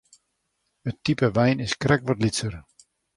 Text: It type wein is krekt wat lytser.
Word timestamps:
It 0.87 0.95
type 1.03 1.27
wein 1.35 1.57
is 1.65 1.73
krekt 1.83 2.07
wat 2.07 2.21
lytser. 2.23 2.53